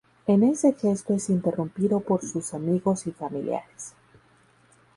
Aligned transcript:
En 0.25 0.41
ese 0.41 0.73
gesto 0.73 1.13
es 1.13 1.29
interrumpido 1.29 1.99
por 1.99 2.23
sus 2.23 2.55
amigos 2.55 3.05
y 3.05 3.11
familiares. 3.11 3.93